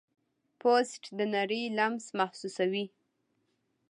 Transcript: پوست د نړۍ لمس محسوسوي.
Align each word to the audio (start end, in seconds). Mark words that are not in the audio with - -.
پوست 0.59 1.03
د 1.17 1.19
نړۍ 1.35 1.63
لمس 1.77 2.05
محسوسوي. 2.19 2.85